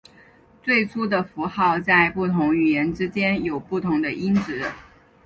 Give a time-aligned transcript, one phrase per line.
[0.63, 4.65] 最初的符号在不同语言之间有不同的音值。